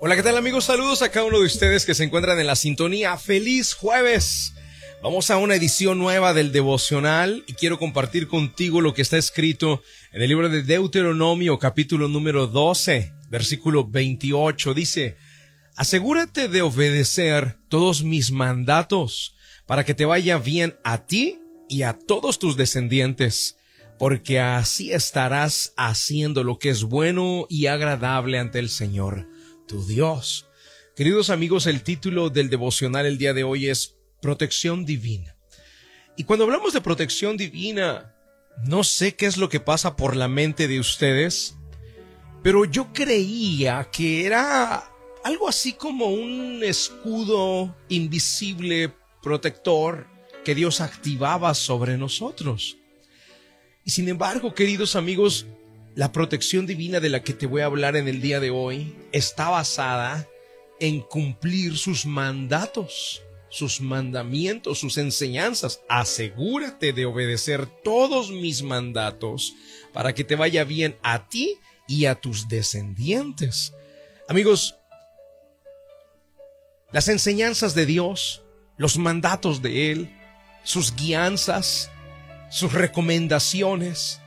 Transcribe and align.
Hola, 0.00 0.14
¿qué 0.14 0.22
tal 0.22 0.36
amigos? 0.36 0.66
Saludos 0.66 1.02
a 1.02 1.08
cada 1.08 1.26
uno 1.26 1.40
de 1.40 1.46
ustedes 1.46 1.84
que 1.84 1.92
se 1.92 2.04
encuentran 2.04 2.38
en 2.38 2.46
la 2.46 2.54
sintonía. 2.54 3.16
Feliz 3.18 3.74
jueves. 3.74 4.52
Vamos 5.02 5.28
a 5.28 5.38
una 5.38 5.56
edición 5.56 5.98
nueva 5.98 6.34
del 6.34 6.52
devocional 6.52 7.42
y 7.48 7.54
quiero 7.54 7.80
compartir 7.80 8.28
contigo 8.28 8.80
lo 8.80 8.94
que 8.94 9.02
está 9.02 9.18
escrito 9.18 9.82
en 10.12 10.22
el 10.22 10.28
libro 10.28 10.48
de 10.50 10.62
Deuteronomio 10.62 11.58
capítulo 11.58 12.06
número 12.06 12.46
12, 12.46 13.12
versículo 13.28 13.88
28. 13.88 14.72
Dice, 14.72 15.16
asegúrate 15.74 16.46
de 16.46 16.62
obedecer 16.62 17.58
todos 17.68 18.04
mis 18.04 18.30
mandatos 18.30 19.34
para 19.66 19.84
que 19.84 19.94
te 19.94 20.04
vaya 20.04 20.38
bien 20.38 20.76
a 20.84 21.06
ti 21.06 21.40
y 21.68 21.82
a 21.82 21.94
todos 21.94 22.38
tus 22.38 22.56
descendientes, 22.56 23.56
porque 23.98 24.38
así 24.38 24.92
estarás 24.92 25.72
haciendo 25.76 26.44
lo 26.44 26.60
que 26.60 26.68
es 26.68 26.84
bueno 26.84 27.46
y 27.48 27.66
agradable 27.66 28.38
ante 28.38 28.60
el 28.60 28.68
Señor 28.68 29.26
tu 29.68 29.86
Dios. 29.86 30.48
Queridos 30.96 31.30
amigos, 31.30 31.68
el 31.68 31.82
título 31.84 32.30
del 32.30 32.50
devocional 32.50 33.06
el 33.06 33.18
día 33.18 33.34
de 33.34 33.44
hoy 33.44 33.68
es 33.68 33.94
Protección 34.20 34.84
Divina. 34.84 35.36
Y 36.16 36.24
cuando 36.24 36.44
hablamos 36.44 36.72
de 36.72 36.80
protección 36.80 37.36
divina, 37.36 38.16
no 38.64 38.82
sé 38.82 39.14
qué 39.14 39.26
es 39.26 39.36
lo 39.36 39.48
que 39.48 39.60
pasa 39.60 39.94
por 39.94 40.16
la 40.16 40.26
mente 40.26 40.66
de 40.66 40.80
ustedes, 40.80 41.54
pero 42.42 42.64
yo 42.64 42.92
creía 42.92 43.88
que 43.92 44.26
era 44.26 44.90
algo 45.22 45.48
así 45.48 45.74
como 45.74 46.06
un 46.06 46.64
escudo 46.64 47.76
invisible 47.88 48.92
protector 49.22 50.08
que 50.44 50.56
Dios 50.56 50.80
activaba 50.80 51.54
sobre 51.54 51.96
nosotros. 51.96 52.78
Y 53.84 53.90
sin 53.90 54.08
embargo, 54.08 54.54
queridos 54.54 54.96
amigos, 54.96 55.46
la 55.94 56.12
protección 56.12 56.66
divina 56.66 57.00
de 57.00 57.08
la 57.08 57.22
que 57.22 57.32
te 57.32 57.46
voy 57.46 57.62
a 57.62 57.66
hablar 57.66 57.96
en 57.96 58.08
el 58.08 58.20
día 58.20 58.40
de 58.40 58.50
hoy 58.50 58.94
está 59.12 59.48
basada 59.50 60.28
en 60.80 61.00
cumplir 61.00 61.76
sus 61.76 62.06
mandatos, 62.06 63.22
sus 63.48 63.80
mandamientos, 63.80 64.78
sus 64.78 64.98
enseñanzas. 64.98 65.80
Asegúrate 65.88 66.92
de 66.92 67.06
obedecer 67.06 67.66
todos 67.82 68.30
mis 68.30 68.62
mandatos 68.62 69.54
para 69.92 70.14
que 70.14 70.24
te 70.24 70.36
vaya 70.36 70.64
bien 70.64 70.96
a 71.02 71.28
ti 71.28 71.56
y 71.88 72.04
a 72.04 72.14
tus 72.14 72.48
descendientes. 72.48 73.72
Amigos, 74.28 74.76
las 76.92 77.08
enseñanzas 77.08 77.74
de 77.74 77.86
Dios, 77.86 78.44
los 78.76 78.98
mandatos 78.98 79.62
de 79.62 79.90
Él, 79.90 80.14
sus 80.62 80.94
guianzas, 80.94 81.90
sus 82.50 82.72
recomendaciones, 82.72 84.20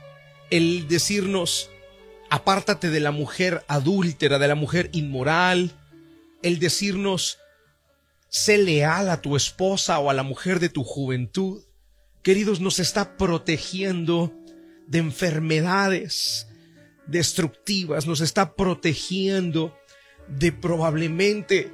el 0.52 0.86
decirnos, 0.86 1.70
apártate 2.28 2.90
de 2.90 3.00
la 3.00 3.10
mujer 3.10 3.64
adúltera, 3.68 4.38
de 4.38 4.48
la 4.48 4.54
mujer 4.54 4.90
inmoral, 4.92 5.72
el 6.42 6.58
decirnos, 6.58 7.38
sé 8.28 8.58
leal 8.58 9.08
a 9.08 9.22
tu 9.22 9.34
esposa 9.34 9.98
o 9.98 10.10
a 10.10 10.14
la 10.14 10.22
mujer 10.22 10.60
de 10.60 10.68
tu 10.68 10.84
juventud, 10.84 11.62
queridos, 12.22 12.60
nos 12.60 12.80
está 12.80 13.16
protegiendo 13.16 14.30
de 14.86 14.98
enfermedades 14.98 16.48
destructivas, 17.06 18.06
nos 18.06 18.20
está 18.20 18.54
protegiendo 18.54 19.74
de 20.28 20.52
probablemente 20.52 21.72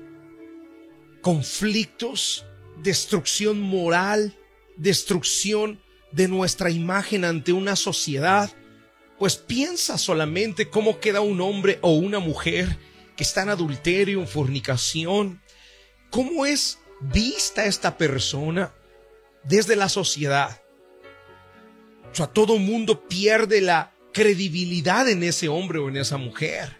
conflictos, 1.20 2.46
destrucción 2.80 3.60
moral, 3.60 4.36
destrucción 4.76 5.80
de 6.12 6.28
nuestra 6.28 6.70
imagen 6.70 7.24
ante 7.24 7.52
una 7.52 7.74
sociedad, 7.74 8.52
pues 9.18 9.36
piensa 9.36 9.98
solamente 9.98 10.68
cómo 10.68 11.00
queda 11.00 11.20
un 11.20 11.40
hombre 11.40 11.78
o 11.82 11.92
una 11.92 12.20
mujer 12.20 12.78
que 13.16 13.24
está 13.24 13.42
en 13.42 13.48
adulterio, 13.48 14.20
en 14.20 14.28
fornicación. 14.28 15.42
¿Cómo 16.10 16.46
es 16.46 16.78
vista 17.00 17.66
esta 17.66 17.98
persona 17.98 18.72
desde 19.42 19.74
la 19.74 19.88
sociedad? 19.88 20.62
O 22.12 22.14
sea, 22.14 22.28
todo 22.28 22.58
mundo 22.58 23.08
pierde 23.08 23.60
la 23.60 23.92
credibilidad 24.12 25.08
en 25.08 25.22
ese 25.22 25.48
hombre 25.48 25.78
o 25.78 25.88
en 25.88 25.96
esa 25.96 26.16
mujer. 26.16 26.76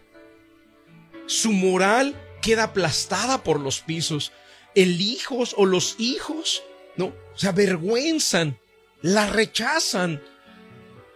Su 1.27 1.53
moral 1.53 2.15
queda 2.41 2.65
aplastada 2.65 3.43
por 3.43 3.61
los 3.61 3.81
pisos. 3.81 4.33
El 4.75 5.01
hijos 5.01 5.55
o 5.59 5.67
los 5.67 5.97
hijos, 5.99 6.63
¿no? 6.97 7.13
Se 7.35 7.49
avergüenzan, 7.49 8.59
la 9.03 9.27
rechazan 9.27 10.23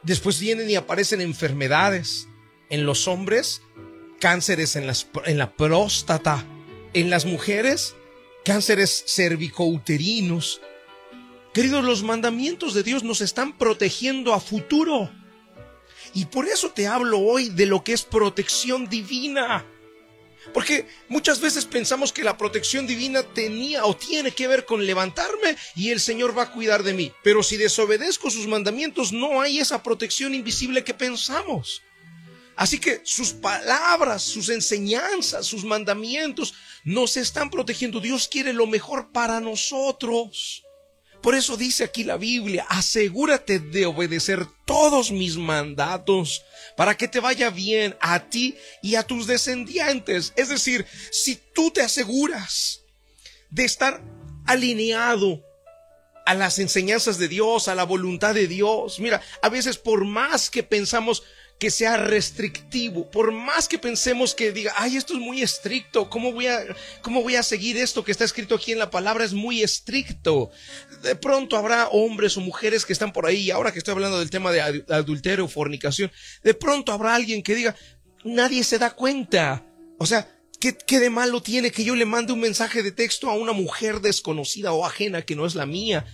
Después 0.03 0.41
vienen 0.41 0.69
y 0.69 0.77
aparecen 0.77 1.21
enfermedades. 1.21 2.29
En 2.69 2.87
los 2.87 3.07
hombres, 3.07 3.63
cánceres 4.21 4.77
en, 4.77 4.91
en 5.27 5.39
la 5.39 5.53
próstata. 5.53 6.45
En 6.95 7.11
las 7.11 7.25
mujeres, 7.25 7.95
cánceres 8.45 9.05
cervicouterinos. 9.07 10.61
Queridos, 11.53 11.85
los 11.85 12.03
mandamientos 12.03 12.73
de 12.75 12.83
Dios 12.83 13.05
nos 13.05 13.21
están 13.21 13.59
protegiendo 13.59 14.33
a 14.33 14.41
futuro. 14.41 15.11
Y 16.15 16.27
por 16.27 16.47
eso 16.47 16.71
te 16.71 16.87
hablo 16.87 17.21
hoy 17.21 17.49
de 17.49 17.67
lo 17.67 17.85
que 17.85 17.93
es 17.93 18.03
protección 18.03 18.89
divina. 18.89 19.65
Porque 20.53 20.87
muchas 21.09 21.41
veces 21.41 21.65
pensamos 21.65 22.13
que 22.13 22.25
la 22.25 22.37
protección 22.37 22.87
divina 22.87 23.23
tenía 23.23 23.85
o 23.85 23.97
tiene 23.97 24.33
que 24.33 24.49
ver 24.49 24.67
con 24.67 24.85
levantarme 24.85 25.57
y 25.77 25.91
el 25.91 26.01
Señor 26.01 26.37
va 26.37 26.45
a 26.45 26.53
cuidar 26.53 26.83
de 26.83 26.95
mí. 26.95 27.13
Pero 27.23 27.43
si 27.43 27.57
desobedezco 27.57 28.31
sus 28.31 28.47
mandamientos, 28.47 29.13
no 29.13 29.41
hay 29.41 29.61
esa 29.61 29.83
protección 29.83 30.35
invisible 30.35 30.85
que 30.85 30.95
pensamos. 30.95 31.83
Así 32.57 32.79
que 32.79 33.01
sus 33.05 33.33
palabras, 33.33 34.23
sus 34.23 34.49
enseñanzas, 34.49 35.47
sus 35.47 35.65
mandamientos 35.65 36.55
nos 36.85 37.17
están 37.17 37.51
protegiendo. 37.51 38.01
Dios 38.01 38.29
quiere 38.29 38.53
lo 38.53 38.67
mejor 38.67 39.11
para 39.11 39.41
nosotros. 39.41 40.65
Por 41.23 41.37
eso 41.37 41.57
dice 41.57 41.85
aquí 41.85 42.03
la 42.03 42.17
Biblia, 42.17 42.67
asegúrate 42.69 43.61
de 43.61 43.87
obedecer 43.87 44.45
todos 44.65 45.13
mis 45.13 45.37
mandatos 45.37 46.45
para 46.77 46.97
que 46.97 47.07
te 47.07 47.21
vaya 47.21 47.49
bien 47.51 47.97
a 48.01 48.29
ti 48.29 48.57
y 48.83 48.97
a 48.97 49.05
tus 49.05 49.29
descendientes. 49.29 50.33
Es 50.35 50.49
decir, 50.49 50.85
si 51.13 51.39
tú 51.55 51.71
te 51.71 51.81
aseguras 51.81 52.81
de 53.51 53.65
estar 53.65 54.03
alineado 54.47 55.45
a 56.27 56.35
las 56.35 56.59
enseñanzas 56.59 57.19
de 57.19 57.29
Dios, 57.29 57.69
a 57.69 57.75
la 57.75 57.85
voluntad 57.85 58.35
de 58.35 58.49
Dios, 58.49 58.99
mira, 58.99 59.23
a 59.43 59.49
veces 59.49 59.79
por 59.79 60.05
más 60.05 60.51
que 60.51 60.63
pensamos, 60.63 61.23
que 61.59 61.71
sea 61.71 61.97
restrictivo. 61.97 63.11
Por 63.11 63.31
más 63.31 63.69
que 63.69 63.79
pensemos 63.79 64.35
que 64.35 64.51
diga, 64.51 64.73
ay, 64.77 64.97
esto 64.97 65.15
es 65.15 65.21
muy 65.21 65.43
estricto, 65.43 66.11
¿cómo 66.11 66.33
voy 66.33 66.49
a, 66.49 66.65
cómo 67.03 67.23
voy 67.23 67.37
a 67.37 67.43
seguir 67.43 67.77
esto 67.77 68.03
que 68.03 68.11
está 68.11 68.25
escrito 68.25 68.57
aquí 68.57 68.73
en 68.73 68.79
la 68.79 68.91
palabra? 68.91 69.25
Es 69.25 69.33
muy 69.33 69.63
estricto. 69.63 70.51
De 71.03 71.15
pronto 71.15 71.57
habrá 71.57 71.89
hombres 71.89 72.37
o 72.37 72.41
mujeres 72.41 72.85
que 72.85 72.93
están 72.93 73.13
por 73.13 73.27
ahí, 73.27 73.51
ahora 73.51 73.73
que 73.73 73.79
estoy 73.79 73.93
hablando 73.93 74.19
del 74.19 74.31
tema 74.31 74.51
de 74.51 74.85
adulterio 74.89 75.47
fornicación, 75.47 76.11
de 76.43 76.55
pronto 76.55 76.93
habrá 76.93 77.15
alguien 77.15 77.43
que 77.43 77.55
diga, 77.55 77.77
nadie 78.25 78.65
se 78.65 78.79
da 78.79 78.91
cuenta. 78.91 79.65
O 79.99 80.07
sea, 80.07 80.29
¿Qué, 80.59 80.77
¿Qué, 80.77 81.01
de 81.01 81.11
malo 81.11 81.43
tiene 81.43 81.73
que 81.73 81.83
yo 81.83 81.97
le 81.97 82.05
mande 82.05 82.33
un 82.33 82.39
mensaje 82.39 82.85
de 82.85 82.93
texto 82.93 83.29
a 83.29 83.35
una 83.35 83.51
mujer 83.51 84.01
desconocida 84.01 84.73
o 84.73 84.87
ajena 84.87 85.23
que 85.23 85.35
no 85.35 85.45
es 85.45 85.57
la 85.57 85.67
mía? 85.67 86.07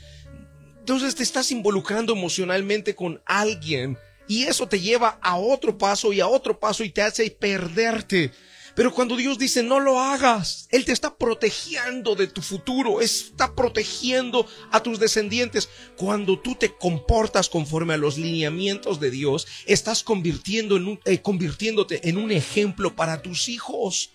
Entonces 0.79 1.15
te 1.15 1.23
estás 1.23 1.53
involucrando 1.53 2.15
emocionalmente 2.15 2.95
con 2.95 3.21
alguien 3.27 3.99
y 4.29 4.45
eso 4.45 4.69
te 4.69 4.79
lleva 4.79 5.19
a 5.23 5.37
otro 5.37 5.77
paso 5.77 6.13
y 6.13 6.21
a 6.21 6.29
otro 6.29 6.61
paso 6.61 6.85
y 6.85 6.91
te 6.91 7.03
hace 7.03 7.31
perderte. 7.31 8.33
Pero 8.79 8.95
cuando 8.95 9.17
Dios 9.17 9.39
dice 9.39 9.65
no 9.65 9.81
lo 9.81 9.99
hagas, 9.99 10.69
Él 10.71 10.85
te 10.85 10.93
está 10.93 11.17
protegiendo 11.17 12.15
de 12.15 12.29
tu 12.29 12.43
futuro, 12.43 13.01
está 13.01 13.57
protegiendo 13.57 14.47
a 14.71 14.81
tus 14.85 15.01
descendientes. 15.01 15.69
Cuando 15.97 16.39
tú 16.39 16.55
te 16.55 16.73
comportas 16.77 17.49
conforme 17.49 17.95
a 17.95 17.97
los 17.97 18.19
lineamientos 18.19 19.01
de 19.01 19.11
Dios, 19.11 19.49
estás 19.67 20.03
eh, 20.03 21.23
convirtiéndote 21.23 22.09
en 22.09 22.19
un 22.19 22.31
ejemplo 22.31 22.95
para 22.95 23.21
tus 23.21 23.49
hijos. 23.49 24.11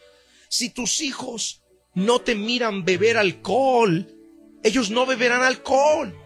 Si 0.48 0.70
tus 0.70 1.02
hijos 1.02 1.62
no 1.94 2.22
te 2.22 2.34
miran 2.34 2.86
beber 2.86 3.18
alcohol, 3.18 4.08
ellos 4.64 4.90
no 4.92 5.06
beberán 5.06 5.44
alcohol. 5.44 6.18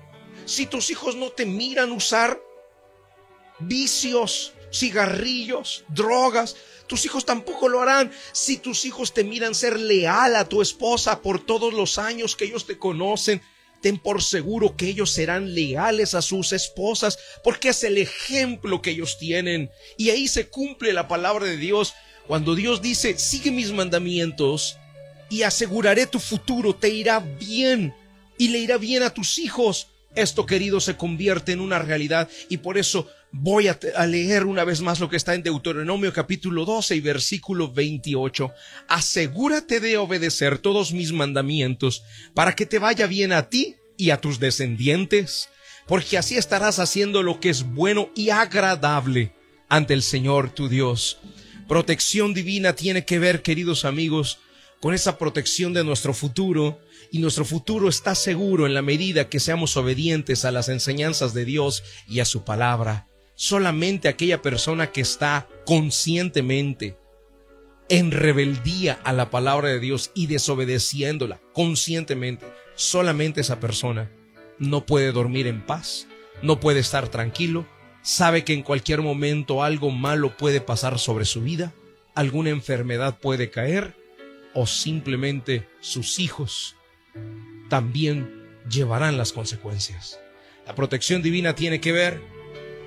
Si 0.45 0.67
tus 0.67 0.91
hijos 0.91 1.15
no 1.15 1.29
te 1.29 1.47
miran 1.47 1.91
usar 1.91 2.39
vicios, 3.59 4.53
cigarrillos, 4.71 5.83
drogas. 5.89 6.55
Tus 6.87 7.05
hijos 7.05 7.25
tampoco 7.25 7.67
lo 7.69 7.81
harán 7.81 8.11
si 8.31 8.57
tus 8.57 8.85
hijos 8.85 9.13
te 9.13 9.23
miran 9.23 9.55
ser 9.55 9.79
leal 9.79 10.35
a 10.35 10.47
tu 10.47 10.61
esposa 10.61 11.21
por 11.21 11.45
todos 11.45 11.73
los 11.73 11.97
años 11.97 12.35
que 12.35 12.45
ellos 12.45 12.65
te 12.65 12.77
conocen. 12.77 13.41
Ten 13.81 13.99
por 13.99 14.23
seguro 14.23 14.75
que 14.75 14.87
ellos 14.87 15.11
serán 15.11 15.53
leales 15.53 16.15
a 16.15 16.21
sus 16.21 16.51
esposas 16.51 17.19
porque 17.43 17.69
es 17.69 17.83
el 17.83 17.97
ejemplo 17.97 18.81
que 18.81 18.91
ellos 18.91 19.17
tienen. 19.17 19.69
Y 19.97 20.09
ahí 20.09 20.27
se 20.27 20.47
cumple 20.47 20.93
la 20.93 21.07
palabra 21.07 21.45
de 21.45 21.57
Dios 21.57 21.93
cuando 22.25 22.55
Dios 22.55 22.81
dice, 22.81 23.17
sigue 23.17 23.51
mis 23.51 23.71
mandamientos 23.71 24.77
y 25.29 25.43
aseguraré 25.43 26.07
tu 26.07 26.19
futuro, 26.19 26.75
te 26.75 26.89
irá 26.89 27.19
bien 27.19 27.93
y 28.37 28.49
le 28.49 28.59
irá 28.59 28.77
bien 28.77 29.03
a 29.03 29.13
tus 29.13 29.37
hijos. 29.37 29.87
Esto, 30.17 30.45
querido, 30.45 30.79
se 30.79 30.97
convierte 30.97 31.51
en 31.51 31.61
una 31.61 31.79
realidad 31.79 32.27
y 32.49 32.57
por 32.57 32.77
eso 32.77 33.07
Voy 33.31 33.67
a, 33.67 33.77
leer 34.07 34.45
una 34.45 34.63
vez 34.63 34.81
más 34.81 34.99
lo 34.99 35.09
que 35.09 35.17
está 35.17 35.35
en 35.35 35.43
Deuteronomio 35.43 36.13
capítulo 36.13 36.63
12 36.63 36.95
y 36.95 37.01
versículo 37.01 37.71
28. 37.71 38.53
Asegúrate 38.87 39.81
de 39.81 39.97
obedecer 39.97 40.59
todos 40.59 40.93
mis 40.93 41.11
mandamientos 41.11 42.03
para 42.33 42.55
que 42.55 42.65
te 42.65 42.79
vaya 42.79 43.05
bien 43.05 43.33
a 43.33 43.49
ti 43.49 43.75
y 43.97 44.11
a 44.11 44.21
tus 44.21 44.39
descendientes, 44.39 45.49
porque 45.87 46.17
así 46.17 46.37
estarás 46.37 46.79
haciendo 46.79 47.21
lo 47.21 47.39
que 47.41 47.49
es 47.49 47.63
bueno 47.63 48.09
y 48.15 48.29
agradable 48.29 49.33
ante 49.67 49.93
el 49.93 50.03
Señor 50.03 50.49
tu 50.49 50.69
Dios. 50.69 51.19
Protección 51.67 52.33
divina 52.33 52.73
tiene 52.73 53.03
que 53.03 53.19
ver, 53.19 53.41
queridos 53.41 53.83
amigos, 53.83 54.39
con 54.81 54.93
esa 54.93 55.17
protección 55.17 55.73
de 55.73 55.83
nuestro 55.83 56.13
futuro, 56.13 56.79
y 57.11 57.19
nuestro 57.19 57.45
futuro 57.45 57.89
está 57.89 58.15
seguro 58.15 58.65
en 58.65 58.73
la 58.73 58.81
medida 58.81 59.29
que 59.29 59.39
seamos 59.39 59.77
obedientes 59.77 60.45
a 60.45 60.51
las 60.51 60.69
enseñanzas 60.69 61.33
de 61.33 61.45
Dios 61.45 61.83
y 62.07 62.19
a 62.19 62.25
su 62.25 62.43
palabra. 62.43 63.07
Solamente 63.35 64.07
aquella 64.07 64.41
persona 64.41 64.91
que 64.91 65.01
está 65.01 65.47
conscientemente 65.65 66.97
en 67.89 68.11
rebeldía 68.11 68.99
a 69.03 69.13
la 69.13 69.29
palabra 69.29 69.69
de 69.69 69.79
Dios 69.79 70.11
y 70.13 70.27
desobedeciéndola 70.27 71.39
conscientemente, 71.53 72.45
solamente 72.75 73.41
esa 73.41 73.59
persona 73.59 74.11
no 74.59 74.85
puede 74.85 75.11
dormir 75.11 75.47
en 75.47 75.65
paz, 75.65 76.07
no 76.41 76.59
puede 76.59 76.79
estar 76.79 77.07
tranquilo, 77.07 77.65
sabe 78.01 78.43
que 78.43 78.53
en 78.53 78.63
cualquier 78.63 79.01
momento 79.01 79.63
algo 79.63 79.91
malo 79.91 80.35
puede 80.35 80.59
pasar 80.59 80.99
sobre 80.99 81.25
su 81.25 81.41
vida, 81.41 81.73
alguna 82.15 82.49
enfermedad 82.49 83.19
puede 83.19 83.49
caer 83.49 83.95
o 84.59 84.65
simplemente 84.65 85.69
sus 85.81 86.17
hijos 86.17 86.75
también 87.69 88.57
llevarán 88.67 89.15
las 89.15 89.31
consecuencias. 89.31 90.19
La 90.65 90.73
protección 90.73 91.21
divina 91.21 91.53
tiene 91.53 91.79
que 91.79 91.91
ver 91.91 92.19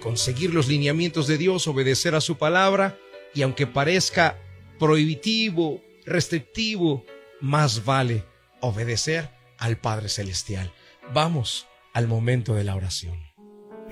con 0.03 0.17
seguir 0.17 0.53
los 0.53 0.67
lineamientos 0.67 1.29
de 1.29 1.39
Dios, 1.39 1.69
obedecer 1.69 2.17
a 2.17 2.21
su 2.21 2.37
palabra 2.39 2.99
y 3.37 3.43
aunque 3.43 3.69
parezca 3.69 4.37
prohibitivo, 4.81 5.81
restrictivo, 6.05 7.05
más 7.41 7.85
vale 7.85 8.25
obedecer 8.59 9.31
al 9.57 9.79
Padre 9.79 10.09
Celestial. 10.09 10.73
Vamos 11.15 11.69
al 11.93 12.09
momento 12.09 12.57
de 12.57 12.65
la 12.65 12.75
oración. 12.75 13.17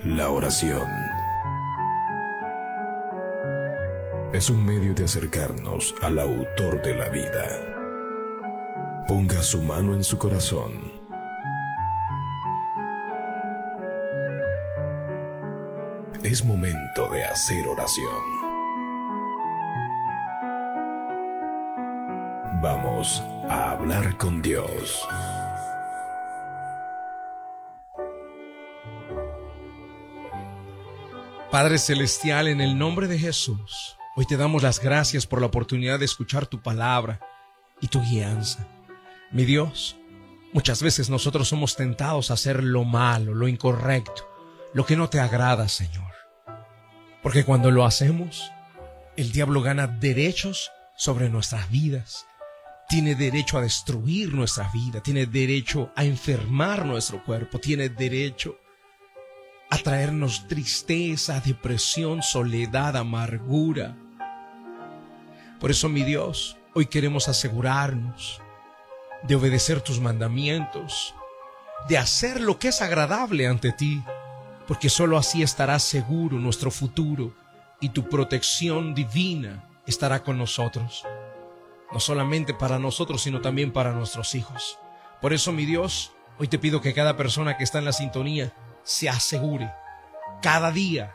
La 0.03 0.29
oración 0.29 0.85
es 4.33 4.49
un 4.51 4.63
medio 4.63 4.93
de 4.93 5.05
acercarnos 5.05 5.95
al 6.01 6.19
autor 6.19 6.81
de 6.83 6.95
la 6.95 7.09
vida. 7.09 9.05
Ponga 9.07 9.41
su 9.41 9.61
mano 9.63 9.95
en 9.95 10.03
su 10.03 10.19
corazón. 10.19 10.91
Es 16.23 16.45
momento 16.45 17.09
de 17.09 17.23
hacer 17.23 17.67
oración. 17.67 18.39
Vamos 22.61 23.23
a 23.49 23.71
hablar 23.71 24.15
con 24.17 24.43
Dios. 24.43 25.07
Padre 31.49 31.79
Celestial, 31.79 32.47
en 32.47 32.61
el 32.61 32.77
nombre 32.77 33.07
de 33.07 33.17
Jesús, 33.17 33.98
hoy 34.19 34.25
te 34.25 34.35
damos 34.35 34.63
las 34.63 34.81
gracias 34.81 35.25
por 35.25 35.39
la 35.39 35.47
oportunidad 35.47 35.97
de 35.97 36.03
escuchar 36.03 36.45
tu 36.45 36.61
palabra 36.61 37.21
y 37.79 37.87
tu 37.87 38.01
guianza. 38.01 38.67
Mi 39.31 39.45
Dios, 39.45 39.95
muchas 40.51 40.83
veces 40.83 41.09
nosotros 41.09 41.47
somos 41.47 41.77
tentados 41.77 42.29
a 42.29 42.33
hacer 42.33 42.61
lo 42.61 42.83
malo, 42.83 43.33
lo 43.33 43.47
incorrecto, 43.47 44.29
lo 44.73 44.85
que 44.85 44.97
no 44.97 45.07
te 45.07 45.21
agrada, 45.21 45.69
Señor. 45.69 46.11
Porque 47.23 47.45
cuando 47.45 47.71
lo 47.71 47.85
hacemos, 47.85 48.51
el 49.15 49.31
diablo 49.31 49.61
gana 49.61 49.87
derechos 49.87 50.69
sobre 50.97 51.29
nuestras 51.29 51.71
vidas. 51.71 52.25
Tiene 52.89 53.15
derecho 53.15 53.57
a 53.57 53.61
destruir 53.61 54.33
nuestra 54.33 54.69
vida, 54.73 55.01
tiene 55.01 55.27
derecho 55.27 55.93
a 55.95 56.03
enfermar 56.03 56.85
nuestro 56.85 57.23
cuerpo, 57.23 57.59
tiene 57.59 57.87
derecho 57.87 58.57
a 59.69 59.77
traernos 59.77 60.45
tristeza, 60.49 61.39
depresión, 61.39 62.21
soledad, 62.21 62.97
amargura. 62.97 63.95
Por 65.59 65.71
eso, 65.71 65.89
mi 65.89 66.03
Dios, 66.03 66.55
hoy 66.73 66.85
queremos 66.85 67.27
asegurarnos 67.27 68.41
de 69.23 69.35
obedecer 69.35 69.81
tus 69.81 69.99
mandamientos, 69.99 71.13
de 71.89 71.97
hacer 71.97 72.39
lo 72.39 72.57
que 72.57 72.69
es 72.69 72.81
agradable 72.81 73.45
ante 73.45 73.73
ti, 73.73 74.01
porque 74.69 74.87
sólo 74.87 75.17
así 75.17 75.43
estará 75.43 75.77
seguro 75.79 76.37
nuestro 76.37 76.71
futuro 76.71 77.33
y 77.81 77.89
tu 77.89 78.07
protección 78.07 78.95
divina 78.95 79.65
estará 79.85 80.23
con 80.23 80.37
nosotros, 80.37 81.03
no 81.91 81.99
solamente 81.99 82.53
para 82.53 82.79
nosotros, 82.79 83.21
sino 83.21 83.41
también 83.41 83.73
para 83.73 83.91
nuestros 83.91 84.35
hijos. 84.35 84.79
Por 85.19 85.33
eso, 85.33 85.51
mi 85.51 85.65
Dios, 85.65 86.13
hoy 86.37 86.47
te 86.47 86.57
pido 86.57 86.79
que 86.79 86.93
cada 86.93 87.17
persona 87.17 87.57
que 87.57 87.65
está 87.65 87.79
en 87.79 87.85
la 87.85 87.93
sintonía 87.93 88.53
se 88.83 89.09
asegure 89.09 89.69
cada 90.41 90.71
día 90.71 91.11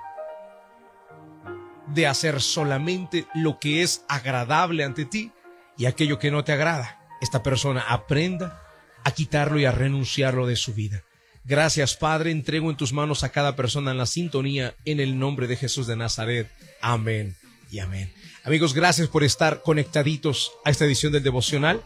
de 1.88 2.06
hacer 2.06 2.40
solamente 2.40 3.26
lo 3.34 3.58
que 3.58 3.82
es 3.82 4.04
agradable 4.08 4.84
ante 4.84 5.04
ti 5.04 5.32
y 5.76 5.86
aquello 5.86 6.18
que 6.18 6.30
no 6.30 6.44
te 6.44 6.52
agrada. 6.52 7.00
Esta 7.20 7.42
persona 7.42 7.82
aprenda 7.88 8.62
a 9.04 9.10
quitarlo 9.10 9.58
y 9.58 9.64
a 9.64 9.72
renunciarlo 9.72 10.46
de 10.46 10.56
su 10.56 10.74
vida. 10.74 11.02
Gracias 11.44 11.96
Padre, 11.96 12.30
entrego 12.30 12.70
en 12.70 12.76
tus 12.76 12.92
manos 12.92 13.22
a 13.22 13.28
cada 13.28 13.54
persona 13.54 13.90
en 13.90 13.98
la 13.98 14.06
sintonía 14.06 14.74
en 14.84 14.98
el 14.98 15.18
nombre 15.18 15.46
de 15.46 15.56
Jesús 15.56 15.86
de 15.86 15.96
Nazaret. 15.96 16.50
Amén 16.80 17.36
y 17.70 17.80
amén. 17.80 18.12
Amigos, 18.44 18.72
gracias 18.72 19.08
por 19.08 19.24
estar 19.24 19.62
conectaditos 19.62 20.52
a 20.64 20.70
esta 20.70 20.84
edición 20.84 21.12
del 21.12 21.22
devocional. 21.22 21.82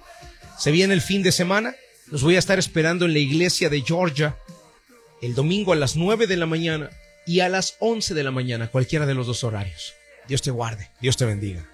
Se 0.59 0.71
viene 0.71 0.95
el 0.95 1.01
fin 1.01 1.23
de 1.23 1.33
semana. 1.33 1.75
Los 2.07 2.23
voy 2.23 2.37
a 2.37 2.39
estar 2.39 2.59
esperando 2.59 3.05
en 3.05 3.13
la 3.13 3.19
iglesia 3.19 3.69
de 3.69 3.83
Georgia 3.83 4.37
el 5.23 5.35
domingo 5.35 5.73
a 5.73 5.77
las 5.77 5.97
9 5.97 6.27
de 6.27 6.37
la 6.37 6.47
mañana 6.47 6.91
y 7.29 7.41
a 7.41 7.51
las 7.51 7.77
11 7.81 8.15
de 8.15 8.25
la 8.25 8.31
mañana, 8.31 8.69
cualquiera 8.69 9.05
de 9.05 9.13
los 9.13 9.27
dos 9.27 9.45
horarios. 9.45 9.93
Dios 10.27 10.41
te 10.41 10.51
guarde, 10.51 10.89
Dios 10.99 11.19
te 11.19 11.27
bendiga. 11.27 11.69